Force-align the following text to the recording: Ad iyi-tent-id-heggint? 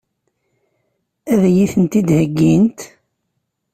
Ad 1.31 1.41
iyi-tent-id-heggint? 1.49 2.79